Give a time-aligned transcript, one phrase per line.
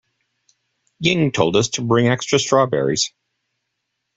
[0.99, 3.13] Ying told us to bring extra strawberries.